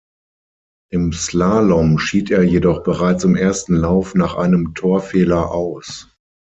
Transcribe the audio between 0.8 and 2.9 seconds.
Im Slalom schied er jedoch